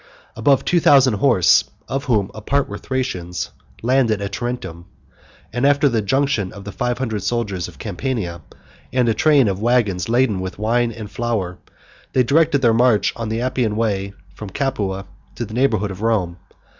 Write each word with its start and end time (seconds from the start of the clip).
Above 0.35 0.65
two 0.65 0.79
thousand 0.79 1.13
horse, 1.13 1.65
of 1.87 2.05
whom 2.05 2.31
a 2.33 2.41
part 2.41 2.67
were 2.67 2.79
Thracians, 2.79 3.51
landed 3.83 4.19
at 4.19 4.31
Tarentum; 4.31 4.85
and, 5.53 5.63
after 5.63 5.87
the 5.87 6.01
junction 6.01 6.51
of 6.53 6.65
five 6.73 6.97
hundred 6.97 7.21
soldiers 7.21 7.67
of 7.67 7.77
Campania, 7.77 8.41
and 8.91 9.07
a 9.07 9.13
train 9.13 9.47
of 9.47 9.61
wagons 9.61 10.09
laden 10.09 10.39
with 10.39 10.57
wine 10.57 10.91
and 10.91 11.11
flour, 11.11 11.59
they 12.13 12.23
directed 12.23 12.63
their 12.63 12.73
march 12.73 13.13
on 13.15 13.29
the 13.29 13.41
Appian 13.41 13.75
way, 13.75 14.13
from 14.33 14.49
Capua 14.49 15.05
to 15.35 15.45
the 15.45 15.53
neighborhood 15.53 15.91
of 15.91 16.01
Rome. 16.01 16.37